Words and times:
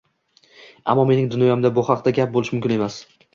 Ammo 0.93 1.05
mening 1.09 1.27
dunyoimda 1.35 1.71
bu 1.75 1.83
haqda 1.91 2.15
gap 2.21 2.33
bo`lishi 2.39 2.57
mumkin 2.57 2.75
emas 2.79 2.99